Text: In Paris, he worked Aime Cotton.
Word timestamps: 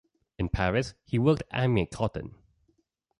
In 0.39 0.49
Paris, 0.49 0.95
he 1.05 1.19
worked 1.19 1.43
Aime 1.53 1.85
Cotton. 1.85 2.33